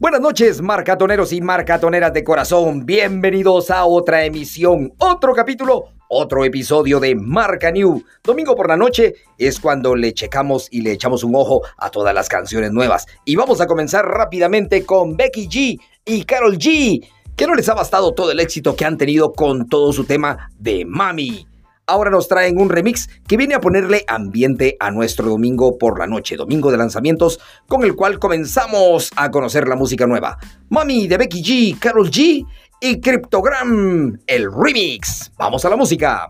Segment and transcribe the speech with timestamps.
[0.00, 2.86] Buenas noches, marcatoneros y marcatoneras de corazón.
[2.86, 8.02] Bienvenidos a otra emisión, otro capítulo, otro episodio de Marca New.
[8.24, 12.14] Domingo por la noche es cuando le checamos y le echamos un ojo a todas
[12.14, 13.06] las canciones nuevas.
[13.26, 17.06] Y vamos a comenzar rápidamente con Becky G y Carol G,
[17.36, 20.50] que no les ha bastado todo el éxito que han tenido con todo su tema
[20.58, 21.46] de Mami
[21.90, 26.06] ahora nos traen un remix que viene a ponerle ambiente a nuestro domingo por la
[26.06, 30.38] noche, domingo de lanzamientos, con el cual comenzamos a conocer la música nueva.
[30.68, 32.46] Mami de Becky G, Carol G
[32.80, 35.32] y Cryptogram, el remix.
[35.36, 36.28] Vamos a la música.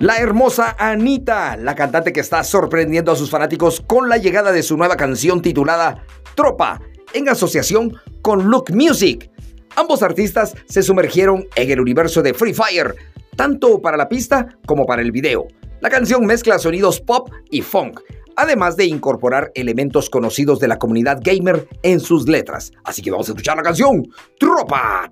[0.00, 4.62] La hermosa Anita, la cantante que está sorprendiendo a sus fanáticos con la llegada de
[4.62, 6.04] su nueva canción titulada
[6.36, 6.80] Tropa,
[7.12, 9.30] en asociación con Look Music.
[9.76, 12.94] Ambos artistas se sumergieron en el universo de Free Fire,
[13.36, 15.46] tanto para la pista como para el video.
[15.80, 18.00] La canción mezcla sonidos pop y funk,
[18.36, 22.72] además de incorporar elementos conocidos de la comunidad gamer en sus letras.
[22.84, 25.08] Así que vamos a escuchar la canción Tropa.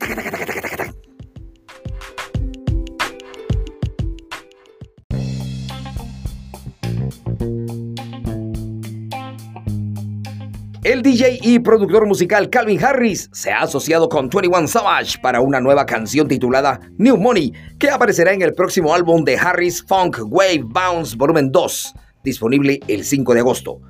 [10.87, 15.61] El DJ y productor musical Calvin Harris se ha asociado con 21 Savage para una
[15.61, 20.63] nueva canción titulada New Money, que aparecerá en el próximo álbum de Harris Funk Wave
[20.63, 23.81] Bounce Volumen 2, disponible el 5 de agosto.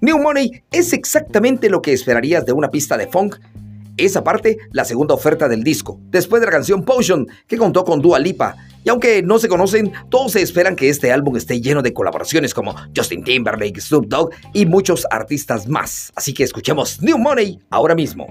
[0.00, 3.38] New Money es exactamente lo que esperarías de una pista de funk
[3.96, 8.00] esa parte, la segunda oferta del disco, después de la canción Potion, que contó con
[8.00, 8.56] Dua Lipa.
[8.84, 12.54] Y aunque no se conocen, todos se esperan que este álbum esté lleno de colaboraciones
[12.54, 16.12] como Justin Timberlake, Snoop Dogg y muchos artistas más.
[16.14, 18.26] Así que escuchemos New Money ahora mismo.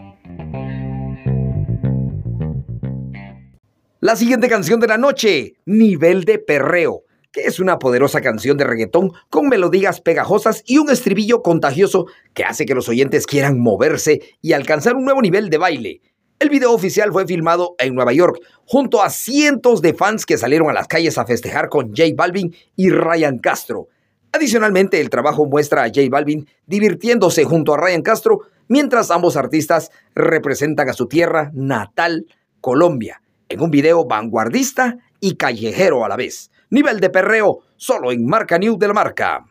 [3.99, 7.04] La siguiente canción de la noche, Nivel de Perreo
[7.35, 12.45] que es una poderosa canción de reggaetón con melodías pegajosas y un estribillo contagioso que
[12.45, 16.01] hace que los oyentes quieran moverse y alcanzar un nuevo nivel de baile.
[16.39, 20.69] El video oficial fue filmado en Nueva York, junto a cientos de fans que salieron
[20.69, 23.89] a las calles a festejar con J Balvin y Ryan Castro.
[24.31, 29.91] Adicionalmente, el trabajo muestra a J Balvin divirtiéndose junto a Ryan Castro, mientras ambos artistas
[30.13, 32.27] representan a su tierra natal,
[32.61, 36.49] Colombia, en un video vanguardista y callejero a la vez.
[36.69, 39.45] Nivel de perreo, solo en Marca New de la marca.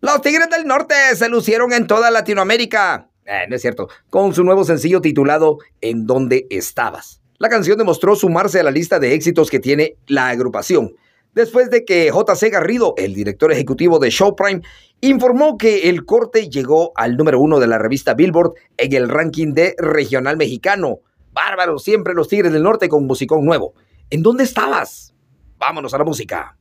[0.00, 3.08] Los Tigres del Norte se lucieron en toda Latinoamérica.
[3.24, 3.88] Eh, no es cierto.
[4.10, 7.20] Con su nuevo sencillo titulado En dónde estabas.
[7.38, 10.92] La canción demostró sumarse a la lista de éxitos que tiene la agrupación.
[11.34, 14.62] Después de que JC Garrido, el director ejecutivo de Showprime,
[15.00, 19.52] informó que el corte llegó al número uno de la revista Billboard en el ranking
[19.52, 21.00] de regional mexicano.
[21.32, 23.74] Bárbaro, siempre los Tigres del Norte con musicón nuevo.
[24.10, 25.14] ¿En dónde estabas?
[25.58, 26.56] Vámonos a la música.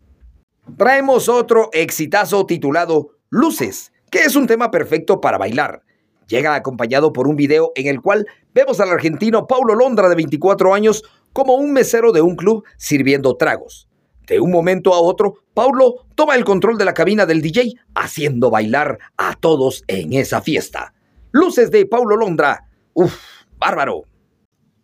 [0.77, 5.83] Traemos otro exitazo titulado Luces, que es un tema perfecto para bailar.
[6.27, 10.73] Llega acompañado por un video en el cual vemos al argentino Paulo Londra de 24
[10.73, 13.87] años como un mesero de un club sirviendo tragos.
[14.27, 18.49] De un momento a otro, Paulo toma el control de la cabina del DJ, haciendo
[18.49, 20.93] bailar a todos en esa fiesta.
[21.31, 22.67] Luces de Paulo Londra.
[22.93, 23.17] Uf,
[23.57, 24.03] bárbaro.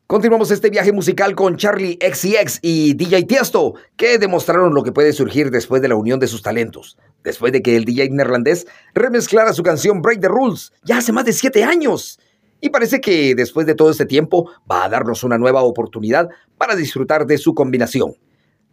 [0.06, 5.14] Continuamos este viaje musical con Charlie XCX y DJ Tiesto, que demostraron lo que puede
[5.14, 6.98] surgir después de la unión de sus talentos.
[7.24, 11.24] Después de que el DJ neerlandés remezclara su canción Break the Rules, ya hace más
[11.24, 12.20] de siete años.
[12.60, 16.28] Y parece que después de todo este tiempo va a darnos una nueva oportunidad
[16.58, 18.14] para disfrutar de su combinación.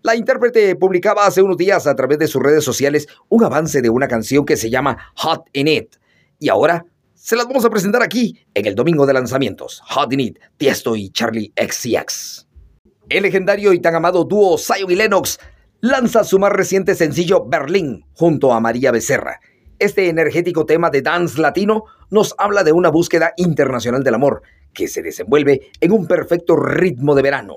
[0.02, 3.88] La intérprete publicaba hace unos días a través de sus redes sociales un avance de
[3.88, 5.94] una canción que se llama Hot in It.
[6.40, 6.86] Y ahora
[7.20, 9.82] se las vamos a presentar aquí en el domingo de lanzamientos.
[9.90, 12.48] Hot in It, Tiesto y Charlie XCX.
[13.10, 15.38] El legendario y tan amado dúo Zion y Lennox
[15.82, 19.38] lanza su más reciente sencillo Berlín junto a María Becerra.
[19.78, 24.40] Este energético tema de dance latino nos habla de una búsqueda internacional del amor
[24.72, 27.56] que se desenvuelve en un perfecto ritmo de verano.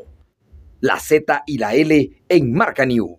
[0.81, 3.17] La Z y la L en Marca New.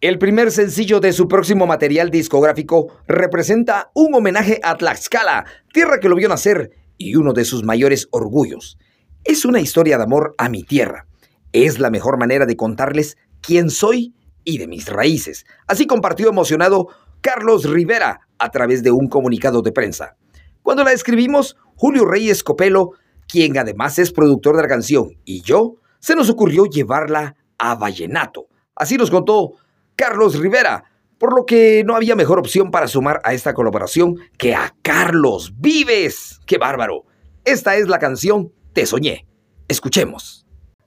[0.00, 5.44] El primer sencillo de su próximo material discográfico representa un homenaje a Tlaxcala,
[5.74, 8.78] tierra que lo vio nacer y uno de sus mayores orgullos.
[9.24, 11.06] Es una historia de amor a mi tierra.
[11.52, 15.44] Es la mejor manera de contarles quién soy y de mis raíces.
[15.66, 16.88] Así compartió emocionado
[17.20, 20.16] Carlos Rivera a través de un comunicado de prensa.
[20.62, 22.92] Cuando la escribimos, Julio Reyes Copelo,
[23.28, 28.46] quien además es productor de la canción, y yo, se nos ocurrió llevarla a Vallenato.
[28.74, 29.56] Así nos contó
[30.00, 30.84] Carlos Rivera,
[31.18, 35.52] por lo que no había mejor opción para sumar a esta colaboración que a Carlos
[35.58, 36.40] Vives.
[36.46, 37.04] ¡Qué bárbaro!
[37.44, 39.26] Esta es la canción Te Soñé.
[39.68, 40.46] Escuchemos.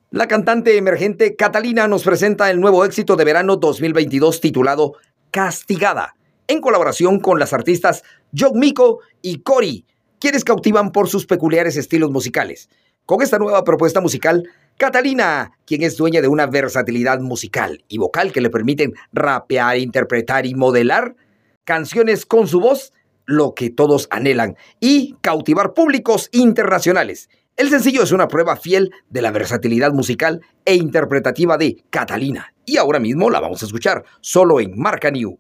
[0.10, 4.94] La cantante emergente Catalina nos presenta el nuevo éxito de verano 2022 titulado
[5.30, 6.16] Castigada,
[6.48, 8.02] en colaboración con las artistas
[8.36, 9.86] Jog Miko y Cory,
[10.20, 12.68] quienes cautivan por sus peculiares estilos musicales.
[13.06, 18.32] Con esta nueva propuesta musical, Catalina, quien es dueña de una versatilidad musical y vocal
[18.32, 21.16] que le permiten rapear, interpretar y modelar
[21.64, 22.92] canciones con su voz,
[23.26, 27.30] lo que todos anhelan, y cautivar públicos internacionales.
[27.56, 32.78] El sencillo es una prueba fiel de la versatilidad musical e interpretativa de Catalina, y
[32.78, 35.38] ahora mismo la vamos a escuchar solo en Marca New.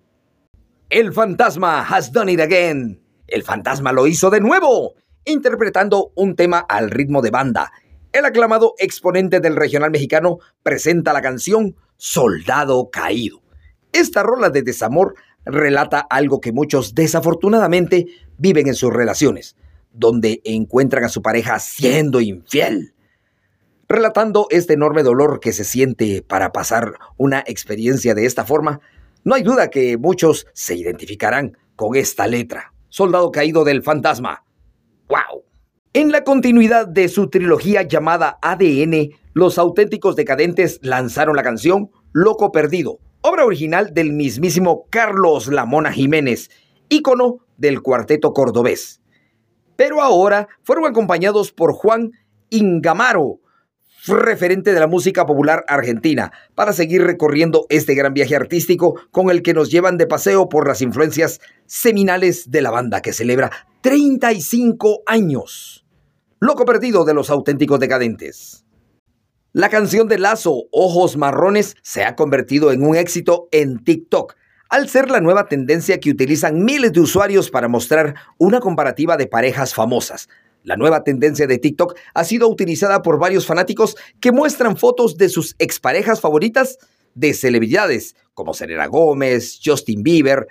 [0.89, 3.01] El fantasma has done it again.
[3.27, 4.93] El fantasma lo hizo de nuevo,
[5.25, 7.71] interpretando un tema al ritmo de banda.
[8.13, 13.41] El aclamado exponente del regional mexicano presenta la canción Soldado Caído.
[13.91, 15.15] Esta rola de desamor
[15.45, 18.05] relata algo que muchos desafortunadamente
[18.37, 19.55] viven en sus relaciones
[19.93, 22.93] donde encuentran a su pareja siendo infiel.
[23.87, 28.79] Relatando este enorme dolor que se siente para pasar una experiencia de esta forma,
[29.23, 32.73] no hay duda que muchos se identificarán con esta letra.
[32.89, 34.43] Soldado caído del fantasma.
[35.07, 35.43] ¡Wow!
[35.93, 42.51] En la continuidad de su trilogía llamada ADN, los auténticos decadentes lanzaron la canción Loco
[42.51, 46.49] Perdido, obra original del mismísimo Carlos Lamona Jiménez,
[46.89, 49.03] ícono del cuarteto cordobés
[49.75, 52.11] pero ahora fueron acompañados por Juan
[52.49, 53.39] Ingamaro,
[54.07, 59.41] referente de la música popular argentina, para seguir recorriendo este gran viaje artístico con el
[59.41, 63.51] que nos llevan de paseo por las influencias seminales de la banda que celebra
[63.81, 65.82] 35 años.
[66.45, 68.65] Loco perdido de los auténticos decadentes.
[69.53, 74.35] La canción de Lazo, Ojos Marrones, se ha convertido en un éxito en TikTok,
[74.67, 79.27] al ser la nueva tendencia que utilizan miles de usuarios para mostrar una comparativa de
[79.27, 80.27] parejas famosas.
[80.63, 85.29] La nueva tendencia de TikTok ha sido utilizada por varios fanáticos que muestran fotos de
[85.29, 86.77] sus exparejas favoritas
[87.15, 90.47] de celebridades como Selena Gómez, Justin Bieber.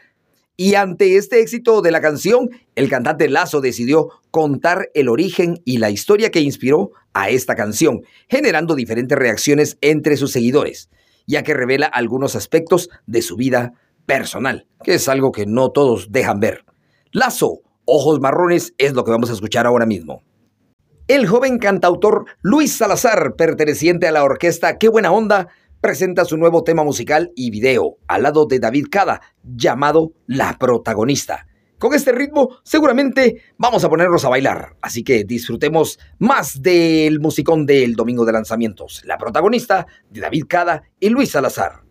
[0.56, 5.78] Y ante este éxito de la canción, el cantante Lazo decidió contar el origen y
[5.78, 10.90] la historia que inspiró a esta canción, generando diferentes reacciones entre sus seguidores,
[11.26, 13.72] ya que revela algunos aspectos de su vida
[14.04, 16.64] personal, que es algo que no todos dejan ver.
[17.12, 20.22] Lazo, ojos marrones, es lo que vamos a escuchar ahora mismo.
[21.08, 25.48] El joven cantautor Luis Salazar, perteneciente a la orquesta Qué Buena Onda,
[25.82, 31.48] presenta su nuevo tema musical y video al lado de David Cada, llamado La Protagonista.
[31.76, 37.66] Con este ritmo seguramente vamos a ponernos a bailar, así que disfrutemos más del musicón
[37.66, 41.82] del domingo de lanzamientos, La Protagonista de David Cada y Luis Salazar.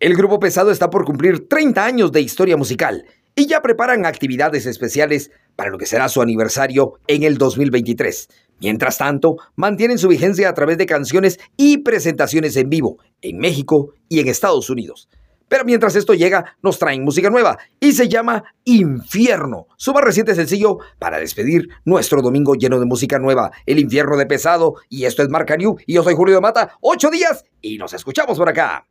[0.00, 3.04] El grupo pesado está por cumplir 30 años de historia musical
[3.36, 8.28] y ya preparan actividades especiales para lo que será su aniversario en el 2023.
[8.60, 13.92] Mientras tanto, mantienen su vigencia a través de canciones y presentaciones en vivo en México
[14.08, 15.08] y en Estados Unidos.
[15.48, 20.34] Pero mientras esto llega, nos traen música nueva y se llama Infierno, su más reciente
[20.34, 24.74] sencillo para despedir nuestro domingo lleno de música nueva, El Infierno de Pesado.
[24.88, 27.92] Y esto es Marca New y yo soy Julio de Mata, ocho días y nos
[27.92, 28.88] escuchamos por acá.